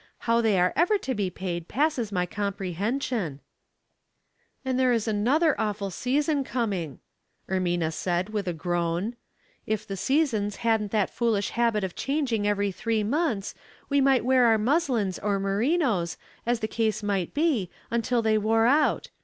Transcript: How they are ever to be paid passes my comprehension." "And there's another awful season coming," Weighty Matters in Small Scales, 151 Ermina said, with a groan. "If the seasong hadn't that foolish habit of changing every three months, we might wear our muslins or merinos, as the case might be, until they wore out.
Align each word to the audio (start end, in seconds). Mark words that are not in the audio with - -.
How 0.25 0.41
they 0.41 0.59
are 0.59 0.73
ever 0.75 0.97
to 0.97 1.13
be 1.13 1.29
paid 1.29 1.67
passes 1.67 2.11
my 2.11 2.25
comprehension." 2.25 3.39
"And 4.65 4.79
there's 4.79 5.07
another 5.07 5.53
awful 5.61 5.91
season 5.91 6.43
coming," 6.43 6.97
Weighty 7.47 7.77
Matters 7.77 7.85
in 7.85 7.91
Small 7.91 7.91
Scales, 7.91 8.23
151 8.33 8.33
Ermina 8.33 8.33
said, 8.33 8.33
with 8.33 8.47
a 8.47 8.53
groan. 8.59 9.15
"If 9.67 9.85
the 9.85 9.95
seasong 9.95 10.57
hadn't 10.57 10.89
that 10.91 11.11
foolish 11.11 11.49
habit 11.49 11.83
of 11.83 11.93
changing 11.93 12.47
every 12.47 12.71
three 12.71 13.03
months, 13.03 13.53
we 13.89 14.01
might 14.01 14.25
wear 14.25 14.45
our 14.45 14.57
muslins 14.57 15.19
or 15.19 15.39
merinos, 15.39 16.17
as 16.47 16.61
the 16.61 16.67
case 16.67 17.03
might 17.03 17.35
be, 17.35 17.69
until 17.91 18.23
they 18.23 18.39
wore 18.39 18.65
out. 18.65 19.09